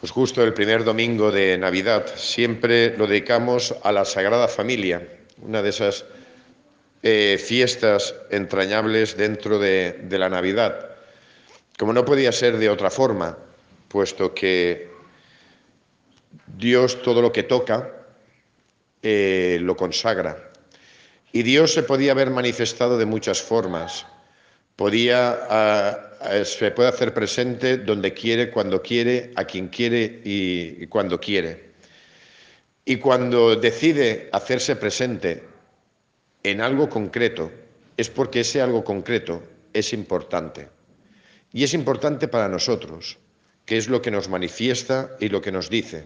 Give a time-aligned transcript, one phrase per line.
[0.00, 5.02] Pues justo el primer domingo de Navidad siempre lo dedicamos a la Sagrada Familia,
[5.42, 6.04] una de esas
[7.02, 10.90] eh, fiestas entrañables dentro de, la Navidad.
[11.76, 13.38] Como no podía ser de otra forma,
[13.88, 14.88] puesto que
[16.56, 17.92] Dios todo lo que toca
[19.02, 20.52] eh, lo consagra.
[21.32, 24.06] Y Dios se podía haber manifestado de muchas formas.
[24.78, 26.06] Podía
[26.44, 31.72] se puede hacer presente donde quiere, cuando quiere, a quien quiere y, cuando quiere.
[32.84, 35.42] Y cuando decide hacerse presente
[36.44, 37.50] en algo concreto,
[37.96, 40.68] es porque ese algo concreto es importante.
[41.52, 43.18] Y es importante para nosotros,
[43.64, 46.04] que es lo que nos manifiesta y lo que nos dice.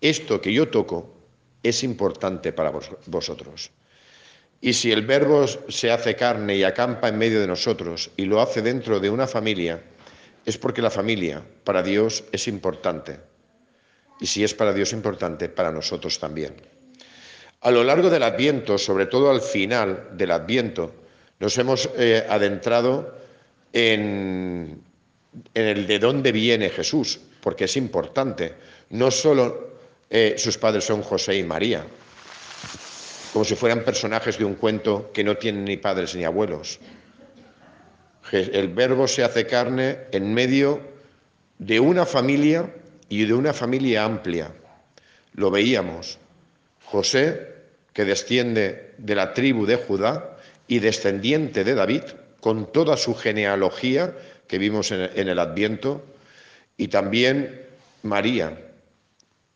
[0.00, 1.14] Esto que yo toco
[1.62, 2.72] es importante para
[3.06, 3.70] vosotros.
[4.60, 8.40] Y si el verbo se hace carne y acampa en medio de nosotros y lo
[8.40, 9.82] hace dentro de una familia,
[10.44, 13.18] es porque la familia para Dios es importante.
[14.20, 16.54] Y si es para Dios importante, para nosotros también.
[17.62, 20.94] A lo largo del Adviento, sobre todo al final del Adviento,
[21.38, 23.18] nos hemos eh, adentrado
[23.72, 24.82] en,
[25.54, 28.54] el de dónde viene Jesús, porque es importante.
[28.90, 29.78] No solo
[30.10, 31.84] eh, sus padres son José y María,
[33.32, 36.80] como si fueran personajes de un cuento que no tienen ni padres ni abuelos.
[38.32, 40.80] El verbo se hace carne en medio
[41.58, 42.72] de una familia
[43.08, 44.52] y de una familia amplia.
[45.34, 46.18] Lo veíamos.
[46.84, 47.48] José,
[47.92, 50.36] que desciende de la tribu de Judá
[50.66, 52.02] y descendiente de David,
[52.40, 54.14] con toda su genealogía
[54.46, 56.04] que vimos en el Adviento,
[56.76, 57.66] y también
[58.02, 58.58] María,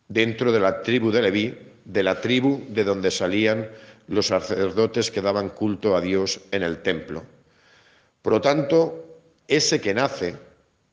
[0.07, 3.69] dentro de la tribu de Leví, de la tribu de donde salían
[4.07, 7.23] los sacerdotes que daban culto a Dios en el templo.
[8.21, 10.35] Por lo tanto, ese que nace,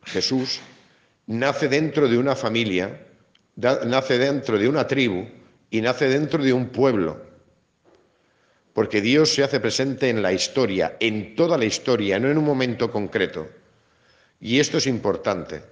[0.04, 0.60] Jesús,
[1.26, 3.06] nace dentro de una familia,
[3.56, 5.26] nace dentro de una tribu
[5.70, 7.32] y nace dentro de un pueblo.
[8.74, 12.44] Porque Dios se hace presente en la historia, en toda la historia, no en un
[12.44, 13.48] momento concreto.
[14.40, 15.62] Y esto es importante.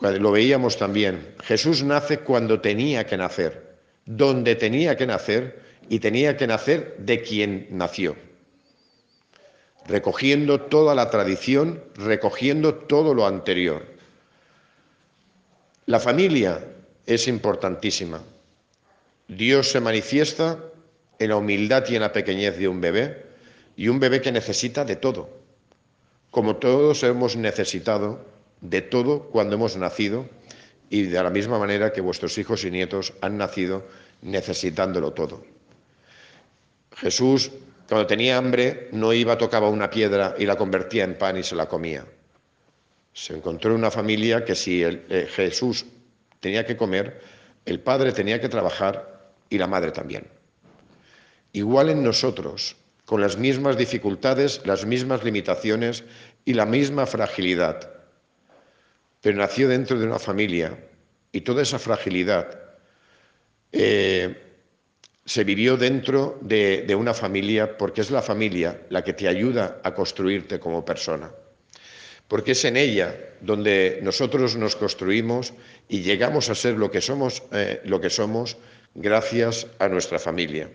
[0.00, 1.34] Lo veíamos también.
[1.42, 3.65] Jesús nace cuando tenía que nacer
[4.06, 8.16] donde tenía que nacer y tenía que nacer de quien nació,
[9.86, 13.84] recogiendo toda la tradición, recogiendo todo lo anterior.
[15.86, 16.64] La familia
[17.04, 18.22] es importantísima.
[19.28, 20.58] Dios se manifiesta
[21.18, 23.26] en la humildad y en la pequeñez de un bebé
[23.76, 25.28] y un bebé que necesita de todo,
[26.30, 28.24] como todos hemos necesitado
[28.60, 30.26] de todo cuando hemos nacido
[30.90, 33.84] y de la misma manera que vuestros hijos y nietos han nacido
[34.22, 35.44] necesitándolo todo.
[36.96, 37.50] Jesús,
[37.88, 41.54] cuando tenía hambre, no iba, tocaba una piedra y la convertía en pan y se
[41.54, 42.06] la comía.
[43.12, 45.86] Se encontró una familia que si eh, Jesús
[46.40, 47.20] tenía que comer,
[47.64, 50.26] el padre tenía que trabajar y la madre también.
[51.52, 56.04] Igual en nosotros, con las mismas dificultades, las mismas limitaciones
[56.44, 57.95] y la misma fragilidad
[59.26, 60.78] pero nació dentro de una familia
[61.32, 62.60] y toda esa fragilidad
[63.72, 64.36] eh,
[65.24, 69.92] se vivió dentro de, una familia porque es la familia la que te ayuda a
[69.94, 71.32] construirte como persona
[72.28, 75.54] porque es en ella donde nosotros nos construimos
[75.88, 78.56] y llegamos a ser lo que somos, eh, lo que somos
[78.94, 80.70] gracias a nuestra familia.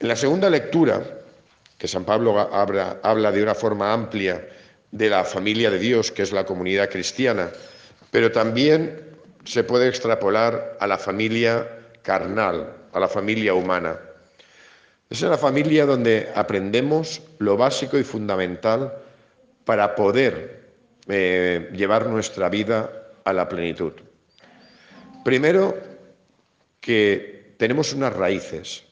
[0.00, 1.20] En la segunda lectura,
[1.78, 4.44] que San Pablo habla, habla de una forma amplia
[4.94, 7.50] de la familia de Dios, que es la comunidad cristiana,
[8.12, 11.68] pero también se puede extrapolar a la familia
[12.02, 13.98] carnal, a la familia humana.
[15.10, 18.94] Es la familia donde aprendemos lo básico y fundamental
[19.64, 20.62] para poder
[21.08, 22.88] eh, llevar nuestra vida
[23.24, 23.94] a la plenitud.
[25.24, 25.76] Primero,
[26.80, 28.84] que tenemos unas raíces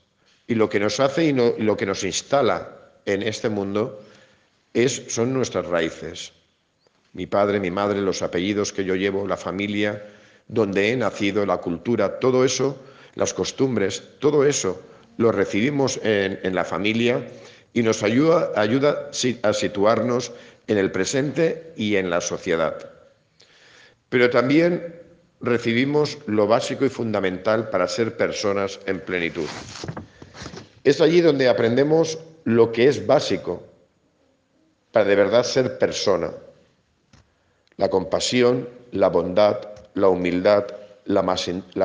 [0.48, 4.02] y lo que nos hace y lo que nos instala en este mundo
[4.74, 6.32] es, son nuestras raíces.
[7.12, 10.02] Mi padre, mi madre, los apellidos que yo llevo, la familia,
[10.48, 12.78] donde he nacido, la cultura, todo eso,
[13.14, 14.80] las costumbres, todo eso
[15.18, 17.26] lo recibimos en, la familia
[17.74, 19.10] y nos ayuda, ayuda
[19.42, 20.32] a situarnos
[20.66, 22.90] en el presente y en la sociedad.
[24.08, 24.94] Pero también
[25.40, 29.48] recibimos lo básico y fundamental para ser personas en plenitud.
[30.84, 33.71] Es allí donde aprendemos lo que es básico
[34.92, 36.30] para de verdad ser persona.
[37.76, 39.58] La compasión, la bondad,
[39.94, 40.66] la humildad,
[41.06, 41.22] la,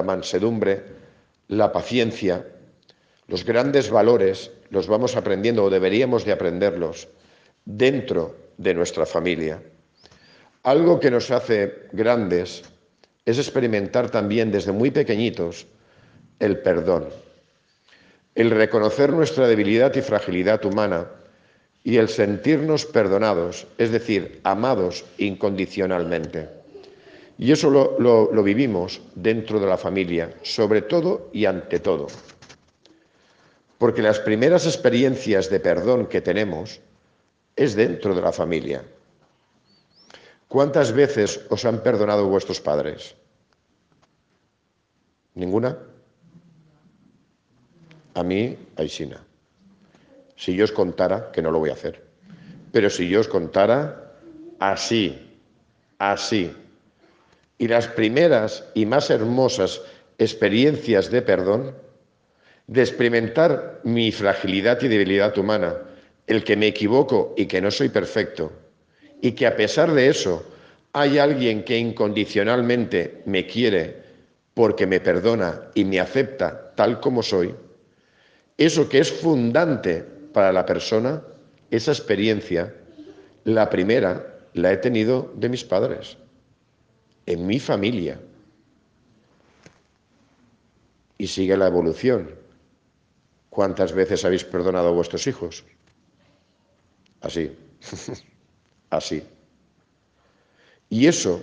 [0.03, 0.83] mansedumbre,
[1.47, 2.45] la paciencia,
[3.27, 7.07] los grandes valores los vamos aprendiendo o deberíamos de aprenderlos
[7.65, 9.61] dentro de nuestra familia.
[10.63, 12.63] Algo que nos hace grandes
[13.25, 15.67] es experimentar también desde muy pequeñitos
[16.39, 17.07] el perdón,
[18.35, 21.07] el reconocer nuestra debilidad y fragilidad humana
[21.83, 26.49] y el sentirnos perdonados, es decir, amados incondicionalmente.
[27.37, 32.07] Y eso lo, lo, vivimos dentro de la familia, sobre todo y ante todo.
[33.77, 36.81] Porque las primeras experiencias de perdón que tenemos
[37.55, 38.83] es dentro de la familia.
[40.47, 43.15] ¿Cuántas veces os han perdonado vuestros padres?
[45.35, 45.77] ¿Ninguna?
[48.15, 49.26] A mí, Aisina.
[50.37, 52.01] Si yo os contara, que no lo voy a hacer,
[52.71, 54.13] pero si yo os contara,
[54.59, 55.17] así,
[55.97, 56.53] así.
[57.57, 59.81] Y las primeras y más hermosas
[60.19, 61.75] experiencias de perdón,
[62.67, 65.73] de experimentar mi fragilidad y debilidad humana,
[66.27, 68.51] el que me equivoco y que no soy perfecto,
[69.21, 70.45] y que a pesar de eso
[70.93, 74.03] hay alguien que incondicionalmente me quiere
[74.53, 77.55] porque me perdona y me acepta tal como soy,
[78.57, 81.23] eso que es fundante para la persona,
[81.71, 82.71] esa experiencia,
[83.43, 86.15] la primera la he tenido de mis padres,
[87.25, 88.19] en mi familia.
[91.17, 92.29] Y sigue la evolución.
[93.49, 95.65] ¿Cuántas veces habéis perdonado a vuestros hijos?
[97.21, 97.57] Así,
[98.91, 99.23] así.
[100.87, 101.41] Y eso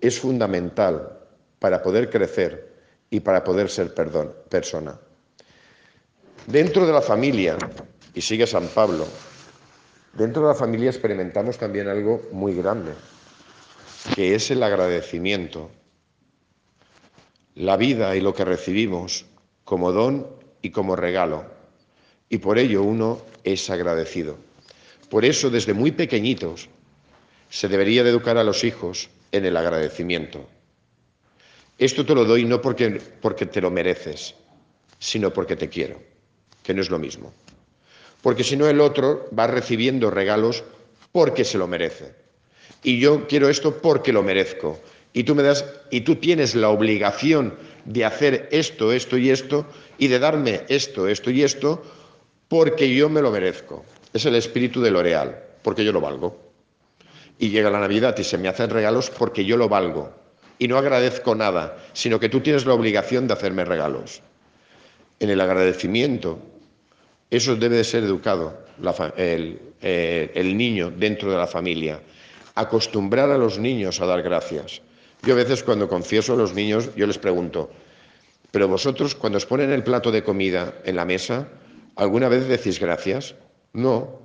[0.00, 1.18] es fundamental
[1.58, 2.72] para poder crecer
[3.10, 4.98] y para poder ser perdón, persona.
[6.46, 7.58] Dentro de la familia,
[8.14, 9.06] y sigue San Pablo,
[10.12, 12.92] dentro de la familia experimentamos también algo muy grande,
[14.14, 15.70] que es el agradecimiento.
[17.54, 19.26] La vida y lo que recibimos
[19.64, 20.26] como don
[20.62, 21.44] y como regalo.
[22.28, 24.36] Y por ello uno es agradecido.
[25.08, 26.68] Por eso desde muy pequeñitos
[27.48, 30.48] se debería de educar a los hijos en el agradecimiento.
[31.78, 34.34] Esto te lo doy no porque, porque te lo mereces,
[34.98, 36.00] sino porque te quiero,
[36.62, 37.32] que no es lo mismo.
[38.22, 40.64] Porque si no el otro va recibiendo regalos
[41.12, 42.14] porque se lo merece.
[42.82, 44.80] Y yo quiero esto porque lo merezco.
[45.12, 49.66] Y tú me das y tú tienes la obligación de hacer esto, esto y esto
[49.98, 51.82] y de darme esto, esto y esto
[52.48, 53.84] porque yo me lo merezco.
[54.12, 56.50] Es el espíritu de L'Oreal, porque yo lo valgo.
[57.38, 60.12] Y llega la Navidad y se me hacen regalos porque yo lo valgo.
[60.58, 64.20] Y no agradezco nada, sino que tú tienes la obligación de hacerme regalos.
[65.20, 66.38] En el agradecimiento,
[67.30, 68.66] eso debe de ser educado
[69.16, 72.00] eh, el, niño dentro de la familia.
[72.56, 74.82] Acostumbrar a los niños a dar gracias.
[75.22, 77.70] Yo a veces cuando confieso a los niños, yo les pregunto,
[78.50, 81.46] pero vosotros cuando os ponen el plato de comida en la mesa,
[81.94, 83.36] ¿alguna vez decís gracias?
[83.72, 84.18] No.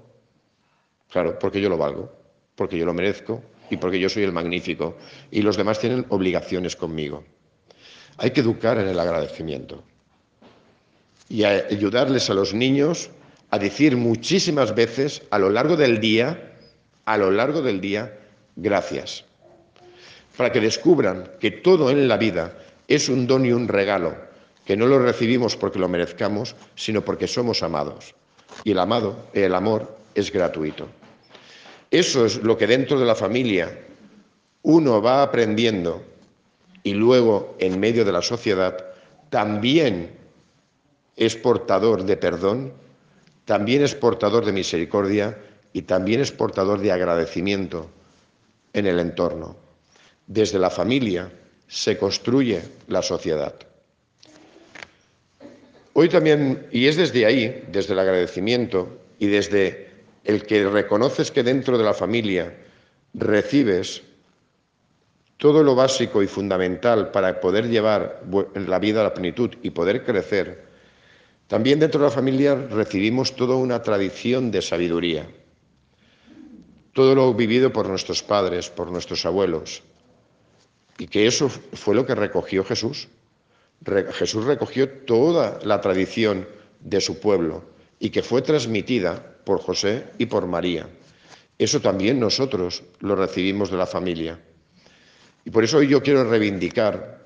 [1.12, 2.12] Claro, porque yo lo valgo,
[2.56, 4.98] porque yo lo merezco y porque yo soy el magnífico
[5.30, 7.24] y los demás tienen obligaciones conmigo.
[8.18, 9.84] Hay que educar en el agradecimiento
[11.30, 13.10] y ayudarles a los niños
[13.51, 16.54] a decir muchísimas veces a lo largo del día,
[17.06, 18.18] a lo largo del día,
[18.56, 19.25] gracias,
[20.38, 22.57] para que descubran que todo en la vida
[22.88, 24.16] es un don y un regalo,
[24.66, 28.16] que no lo recibimos porque lo merezcamos, sino porque somos amados.
[28.63, 30.88] Y el amado, el amor es gratuito.
[31.92, 33.80] Eso es lo que dentro de la familia
[34.63, 36.04] uno va aprendiendo.
[36.83, 38.78] Y luego en medio de la sociedad
[39.30, 40.11] también
[41.16, 42.74] es portador de perdón,
[43.45, 45.38] también es portador de misericordia
[45.74, 47.90] y también es portador de agradecimiento
[48.74, 49.56] en el entorno.
[50.28, 51.31] Desde la familia
[51.68, 53.56] se construye la sociedad.
[55.94, 59.90] Hoy también, y es desde ahí, desde el agradecimiento y desde
[60.26, 62.54] el que reconoces que dentro de la familia
[63.14, 64.02] recibes
[65.38, 68.22] todo lo básico y fundamental para poder llevar
[68.56, 70.66] la vida a la plenitud y poder crecer,
[71.47, 75.30] también dentro de la familia recibimos toda una tradición de sabiduría,
[76.94, 79.83] todo lo vivido por nuestros padres, por nuestros abuelos,
[80.97, 83.09] y que eso fue lo que recogió Jesús.
[84.14, 86.47] Jesús recogió toda la tradición
[86.80, 87.64] de su pueblo
[87.99, 90.87] y que fue transmitida por José y por María.
[91.57, 94.40] Eso también nosotros lo recibimos de la familia.
[95.44, 97.25] Y por eso hoy yo quiero reivindicar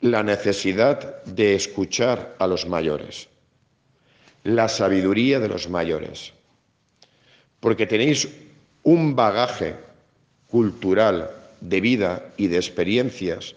[0.00, 3.28] la necesidad de escuchar a los mayores,
[4.44, 6.32] la sabiduría de los mayores,
[7.60, 8.28] porque tenéis
[8.82, 9.74] un bagaje
[10.48, 13.54] cultural de vida y de experiencias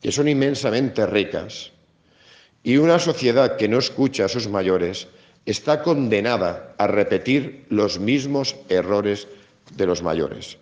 [0.00, 1.72] que son inmensamente ricas,
[2.62, 5.08] y una sociedad que no escucha a sus mayores
[5.46, 9.28] está condenada a repetir los mismos errores
[9.76, 10.58] de los mayores.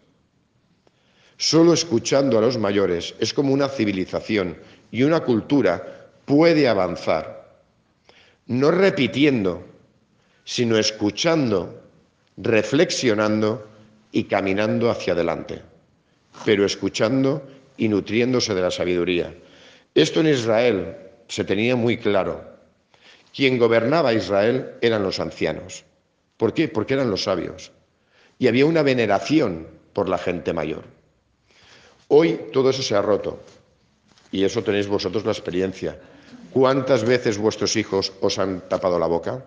[1.36, 4.56] Solo escuchando a los mayores es como una civilización
[4.92, 7.56] y una cultura puede avanzar.
[8.46, 9.64] No repitiendo,
[10.44, 11.82] sino escuchando,
[12.36, 13.66] reflexionando
[14.12, 15.62] y caminando hacia adelante,
[16.44, 17.42] pero escuchando
[17.76, 19.34] y nutriéndose de la sabiduría.
[19.94, 20.96] Esto en Israel
[21.26, 22.44] se tenía muy claro.
[23.34, 25.84] Quien gobernaba Israel eran los ancianos.
[26.36, 26.68] ¿Por qué?
[26.68, 27.72] Porque eran los sabios.
[28.38, 30.82] Y había una veneración por la gente mayor.
[32.08, 33.40] Hoy todo eso se ha roto.
[34.32, 35.96] Y eso tenéis vosotros la experiencia.
[36.52, 39.44] ¿Cuántas veces vuestros hijos os han tapado la boca?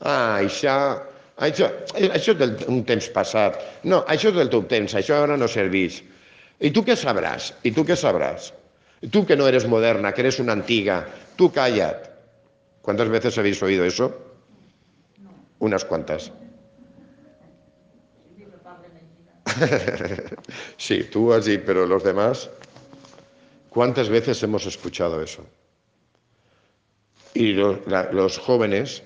[0.00, 1.02] Ah, ya
[1.40, 3.58] això, això del, un temps passat.
[3.84, 6.02] No, això és del teu temps, això ara no servís.
[6.60, 7.54] ¿Y tú qué sabrás?
[7.62, 8.52] ¿Y tú qué sabrás?
[9.10, 12.10] Tú que no eres moderna, que eres una antiga, tú callat.
[12.82, 14.14] ¿Cuántas veces habéis oído eso?
[15.58, 16.32] Unas cuantas.
[20.76, 22.50] sí, tú así, pero los demás,
[23.70, 25.46] ¿cuántas veces hemos escuchado eso?
[27.32, 29.02] Y los, jóvenes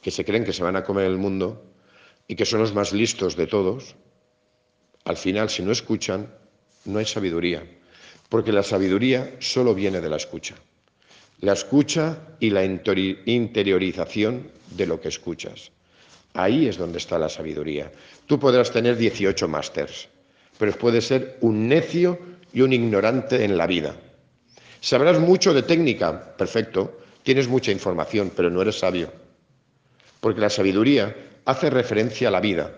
[0.00, 1.62] que se creen que se van a comer el mundo
[2.26, 3.94] y que son los más listos de todos,
[5.04, 6.32] al final, si no escuchan,
[6.86, 7.64] no hay sabiduría,
[8.28, 10.56] porque la sabiduría solo viene de la escucha.
[11.40, 15.70] La escucha y la interiorización de lo que escuchas.
[16.34, 17.92] Ahí es donde está la sabiduría.
[18.26, 20.08] Tú podrás tener 18 másters,
[20.56, 23.94] pero puedes ser un necio y un ignorante en la vida.
[24.80, 29.22] Sabrás mucho de técnica, perfecto, tienes mucha información, pero no eres sabio
[30.22, 32.72] porque la sabiduría hace referencia a la vida,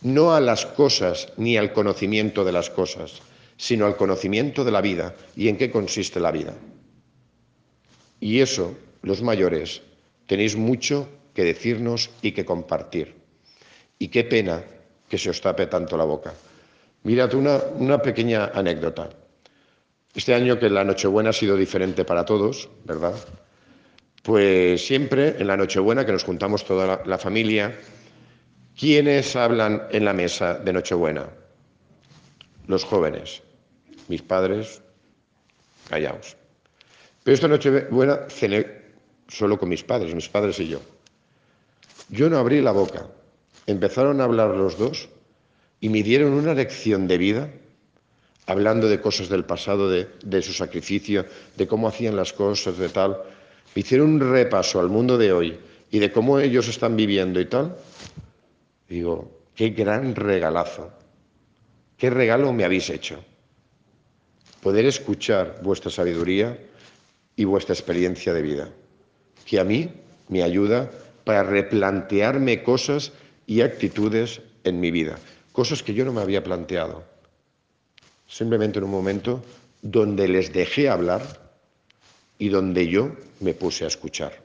[0.00, 3.20] no a las cosas ni al conocimiento de las cosas,
[3.58, 6.54] sino al conocimiento de la vida y en qué consiste la vida.
[8.18, 9.82] Y eso, los mayores,
[10.24, 13.14] tenéis mucho que decirnos y que compartir.
[13.98, 14.64] Y qué pena
[15.10, 16.32] que se os tape tanto la boca.
[17.04, 19.10] Mirad una, una pequeña anécdota.
[20.14, 23.14] Este año que la Nochebuena ha sido diferente para todos, ¿verdad?
[24.22, 27.78] Pues siempre en la Nochebuena, que nos juntamos toda la, la familia,
[28.78, 31.28] ¿quiénes hablan en la mesa de Nochebuena?
[32.68, 33.42] Los jóvenes.
[34.08, 34.80] Mis padres,
[35.90, 36.36] callaos.
[37.22, 38.66] Pero esta Nochebuena cené
[39.28, 40.80] solo con mis padres, mis padres y yo.
[42.08, 43.06] Yo no abrí la boca.
[43.66, 45.08] Empezaron a hablar los dos
[45.84, 47.50] y me dieron una lección de vida,
[48.46, 51.26] hablando de cosas del pasado, de, su sacrificio,
[51.58, 53.18] de cómo hacían las cosas, de tal
[53.74, 55.58] hicieron un repaso al mundo de hoy
[55.90, 57.76] y de cómo ellos están viviendo y tal,
[58.88, 60.90] digo, qué gran regalazo,
[61.98, 63.22] qué regalo me habéis hecho.
[64.62, 66.58] Poder escuchar vuestra sabiduría
[67.36, 68.70] y vuestra experiencia de vida,
[69.44, 69.90] que a mí
[70.28, 70.90] me ayuda
[71.24, 73.12] para replantearme cosas
[73.46, 75.18] y actitudes en mi vida,
[75.54, 77.04] cosas que yo no me había planteado.
[78.26, 79.40] Simplemente en un momento
[79.82, 81.22] donde les dejé hablar
[82.38, 84.42] y donde yo me puse a escuchar.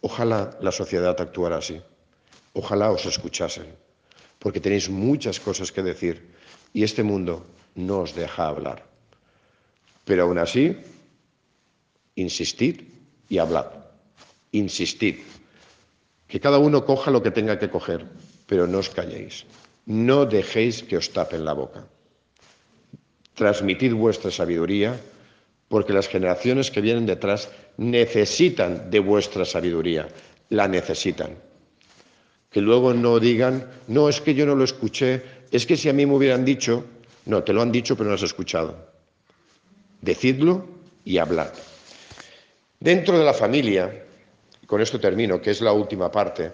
[0.00, 1.78] Ojalá la sociedad actuara así.
[2.54, 3.66] Ojalá os escuchasen,
[4.38, 6.24] porque tenéis muchas cosas que decir
[6.72, 8.82] y este mundo no os deja hablar.
[10.06, 10.74] Pero aún así,
[12.14, 12.80] insistid
[13.28, 13.66] y hablad.
[14.52, 15.16] Insistid.
[16.26, 18.06] Que cada uno coja lo que tenga que coger,
[18.46, 19.44] pero no os calléis.
[19.86, 21.84] No dejéis que os tapen la boca.
[23.34, 24.98] Transmitid vuestra sabiduría
[25.68, 30.08] porque las generaciones que vienen detrás necesitan de vuestra sabiduría,
[30.50, 31.36] la necesitan.
[32.50, 35.92] Que luego no digan, no, es que yo no lo escuché, es que si a
[35.92, 36.84] mí me hubieran dicho,
[37.26, 38.76] no, te lo han dicho pero no has escuchado.
[40.00, 40.66] Decidlo
[41.04, 41.52] y hablad.
[42.78, 44.04] Dentro de la familia,
[44.66, 46.52] con esto termino, que es la última parte,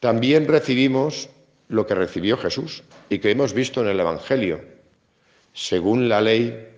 [0.00, 1.28] también recibimos
[1.68, 4.60] lo que recibió Jesús y que hemos visto en el Evangelio.
[5.52, 6.68] Según la ley,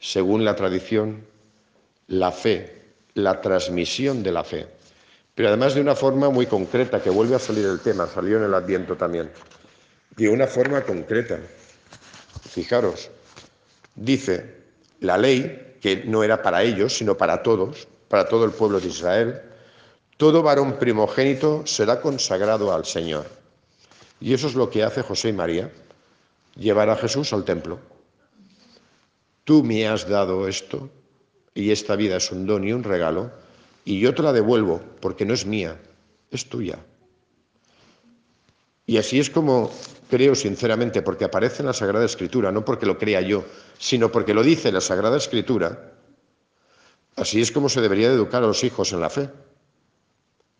[0.00, 1.24] según la tradición,
[2.08, 2.82] la fe,
[3.14, 4.66] la transmisión de la fe.
[5.34, 8.44] Pero además de una forma muy concreta, que vuelve a salir el tema, salió en
[8.44, 9.30] el Adviento también.
[10.16, 11.38] De una forma concreta.
[12.48, 13.10] Fijaros,
[13.94, 14.56] dice
[15.00, 18.88] la ley, que no era para ellos, sino para todos, para todo el pueblo de
[18.88, 19.40] Israel,
[20.16, 23.39] todo varón primogénito será consagrado al Señor.
[24.20, 25.72] Y eso es lo que hace José y María,
[26.56, 27.78] llevar a Jesús al templo
[29.50, 30.88] tú me has dado esto
[31.54, 33.32] y esta vida es un don y un regalo
[33.84, 35.76] y yo te la devuelvo porque no es mía,
[36.30, 36.78] es tuya.
[38.86, 39.72] Y así es como
[40.08, 43.44] creo sinceramente, porque aparece en la Sagrada Escritura, no porque lo crea yo,
[43.76, 45.94] sino porque lo dice la Sagrada Escritura,
[47.16, 49.30] así es como se debería de educar a los hijos en la fe.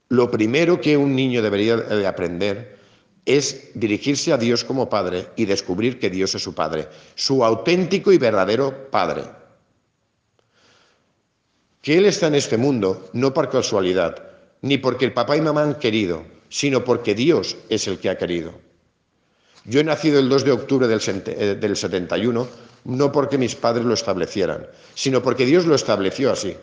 [0.09, 2.80] Lo primero que un niño debería de aprender
[3.37, 8.13] es dirigirse a Dios como Padre y descubrir que Dios es su Padre, su auténtico
[8.13, 9.25] y verdadero Padre.
[11.83, 14.23] Que Él está en este mundo no por casualidad,
[14.63, 18.19] ni porque el papá y mamá han querido, sino porque Dios es el que ha
[18.19, 18.53] querido.
[19.65, 21.01] Yo he nacido el 2 de octubre del,
[21.77, 22.49] 71,
[22.85, 26.57] no porque mis padres lo establecieran, sino porque Dios lo estableció así.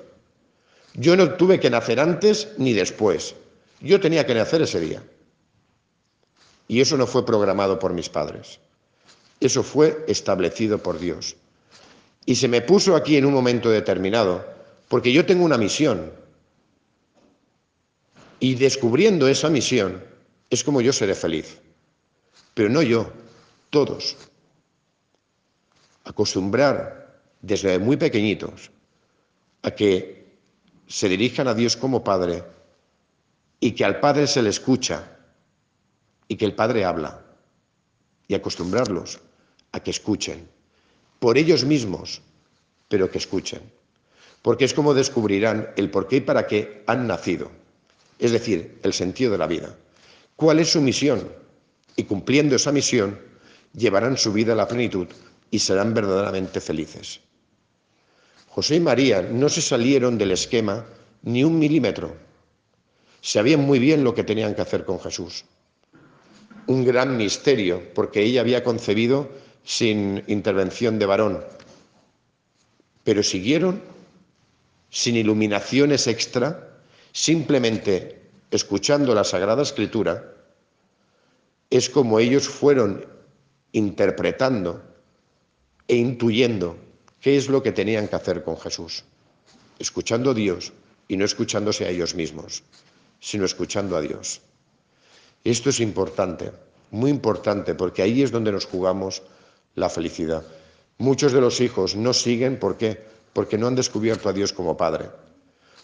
[0.93, 3.36] Yo no tuve que nacer antes ni después.
[3.81, 5.03] Yo tenía que nacer ese día.
[6.67, 8.59] Y eso no fue programado por mis padres.
[9.39, 11.36] Eso fue establecido por Dios.
[12.25, 14.45] Y se me puso aquí en un momento determinado,
[14.89, 16.12] porque yo tengo una misión.
[18.39, 20.03] Y descubriendo esa misión
[20.50, 21.57] es como yo seré feliz.
[22.53, 23.12] Pero no yo,
[23.69, 24.17] todos.
[26.03, 28.71] Acostumbrar desde muy pequeñitos
[29.62, 30.25] a que
[30.88, 32.43] se dirijan a Dios como Padre
[33.59, 35.16] y que al Padre se le escucha
[36.27, 37.22] y que el Padre habla
[38.27, 39.19] y acostumbrarlos
[39.72, 40.48] a que escuchen
[41.19, 42.22] por ellos mismos,
[42.88, 43.62] pero que escuchen.
[44.41, 47.51] Porque es como descubrirán el por qué y para qué han nacido,
[48.19, 49.75] es decir, el sentido de la vida.
[50.36, 51.27] ¿Cuál es su misión?
[51.96, 53.19] Y cumpliendo esa misión,
[53.74, 55.07] llevarán su vida a la plenitud
[55.50, 57.19] y serán verdaderamente felices.
[58.50, 60.86] José y María no se salieron del esquema
[61.24, 62.15] ni un milímetro.
[63.22, 65.43] Sabían muy bien lo que tenían que hacer con Jesús
[66.67, 69.29] un gran misterio, porque ella había concebido
[69.63, 71.43] sin intervención de varón.
[73.03, 73.81] Pero siguieron
[74.89, 76.79] sin iluminaciones extra,
[77.12, 78.21] simplemente
[78.51, 80.33] escuchando la Sagrada Escritura,
[81.69, 83.05] es como ellos fueron
[83.71, 84.83] interpretando
[85.88, 86.77] e intuyendo
[87.19, 89.03] qué es lo que tenían que hacer con Jesús,
[89.79, 90.71] escuchando a Dios
[91.07, 92.63] y no escuchándose a ellos mismos,
[93.19, 94.41] sino escuchando a Dios.
[95.44, 96.51] Esto es importante,
[96.91, 99.22] muy importante, porque ahí es donde nos jugamos
[99.75, 100.44] la felicidad.
[100.98, 103.02] Muchos de los hijos no siguen, ¿por qué?
[103.34, 105.10] Porque no han descubierto a Dios como Padre.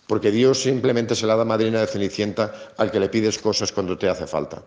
[0.07, 3.97] Porque Dios simplemente se la da madrina de Cenicienta al que le pides cosas cuando
[3.97, 4.63] te hace falta.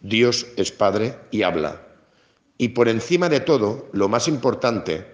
[0.00, 1.80] Dios es Padre y habla.
[2.58, 5.06] Y por encima de todo, lo más importante,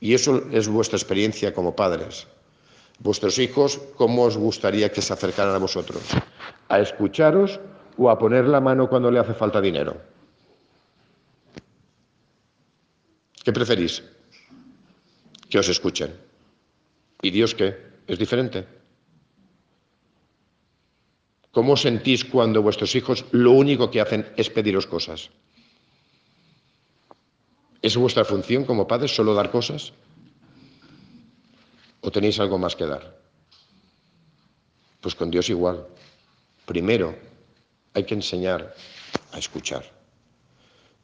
[0.00, 2.26] y eso es vuestra experiencia como padres,
[2.98, 6.02] vuestros hijos, ¿cómo os gustaría que se acercaran a vosotros?
[6.68, 7.60] a escucharos
[7.96, 10.00] o a poner la mano cuando le hace falta dinero?
[13.44, 14.02] ¿Qué preferís?
[15.48, 16.16] Que os escuchen.
[17.22, 17.76] ¿Y Dios qué?
[18.06, 18.66] ¿Es diferente?
[21.52, 25.30] ¿Cómo sentís cuando vuestros hijos lo único que hacen es pediros cosas?
[27.80, 29.92] ¿Es vuestra función como padres solo dar cosas?
[32.04, 33.16] ¿O tenéis algo más que dar?
[35.00, 35.88] Pues con Dios igual.
[36.66, 37.16] Primero,
[37.94, 38.74] hay que enseñar
[39.32, 39.88] a escuchar,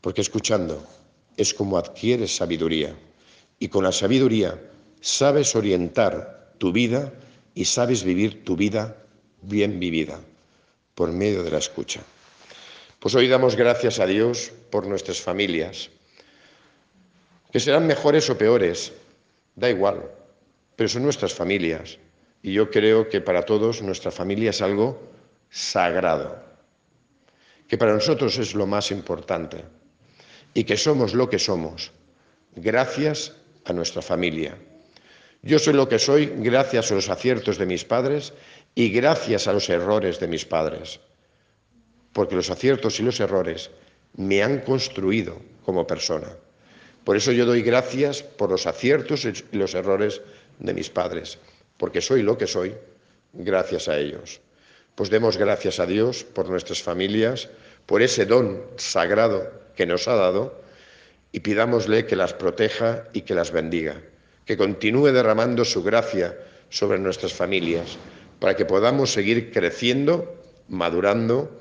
[0.02, 0.84] porque escuchando
[1.38, 2.94] es como adquieres sabiduría
[3.58, 4.60] y con la sabiduría
[5.00, 7.12] sabes orientar tu vida
[7.54, 8.96] y sabes vivir tu vida
[9.40, 10.20] bien vivida
[10.94, 12.02] por medio de la escucha.
[12.98, 15.88] Pues hoy damos gracias a Dios por nuestras familias,
[17.50, 18.92] que serán mejores o peores,
[19.56, 20.19] da igual,
[20.80, 21.98] pero son nuestras familias.
[22.42, 24.98] Y yo creo que para todos nuestra familia es algo
[25.50, 26.42] sagrado,
[27.68, 29.62] que para nosotros es lo más importante
[30.54, 31.92] y que somos lo que somos
[32.56, 34.56] gracias a nuestra familia.
[35.42, 38.32] Yo soy lo que soy gracias a los aciertos de mis padres
[38.74, 40.98] y gracias a los errores de mis padres,
[42.14, 43.70] porque los aciertos y los errores
[44.16, 46.28] me han construido como persona.
[47.04, 50.22] Por eso yo doy gracias por los aciertos y los errores
[50.60, 51.38] de mis padres,
[51.76, 52.74] porque soy lo que soy
[53.32, 54.40] gracias a ellos.
[54.94, 57.48] Pues demos gracias a Dios por nuestras familias,
[57.86, 60.60] por ese don sagrado que nos ha dado
[61.32, 64.00] y pidámosle que las proteja y que las bendiga,
[64.44, 66.36] que continúe derramando su gracia
[66.68, 67.98] sobre nuestras familias
[68.40, 71.60] para que podamos seguir creciendo, madurando,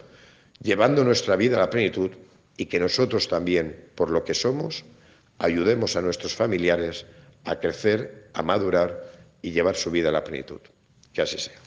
[0.61, 2.11] llevando nuestra vida a la plenitud
[2.57, 4.85] y que nosotros también, por lo que somos,
[5.37, 7.05] ayudemos a nuestros familiares
[7.45, 9.03] a crecer, a madurar
[9.41, 10.61] y llevar su vida a la plenitud.
[11.13, 11.57] Que así sea.